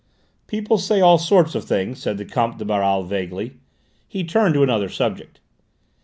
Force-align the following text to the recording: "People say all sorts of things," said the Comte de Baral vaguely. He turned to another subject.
"People 0.47 0.79
say 0.79 0.99
all 0.99 1.19
sorts 1.19 1.53
of 1.53 1.63
things," 1.63 1.99
said 2.01 2.17
the 2.17 2.25
Comte 2.25 2.57
de 2.57 2.65
Baral 2.65 3.03
vaguely. 3.03 3.59
He 4.07 4.23
turned 4.23 4.55
to 4.55 4.63
another 4.63 4.89
subject. 4.89 5.39